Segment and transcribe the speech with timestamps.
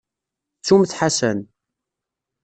[0.59, 1.39] Ttumt Ḥasan.